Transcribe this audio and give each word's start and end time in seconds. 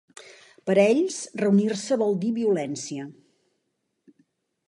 Per 0.69 0.75
a 0.75 0.85
ells 0.93 1.17
reunir-se 1.41 1.99
vol 2.03 2.17
dir 2.25 2.33
violència. 2.39 3.05